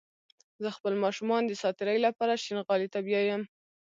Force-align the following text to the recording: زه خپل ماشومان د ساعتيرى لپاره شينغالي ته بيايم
زه 0.63 0.69
خپل 0.77 0.93
ماشومان 1.03 1.41
د 1.45 1.51
ساعتيرى 1.61 1.97
لپاره 2.07 2.41
شينغالي 2.45 2.87
ته 2.93 2.99
بيايم 3.07 3.41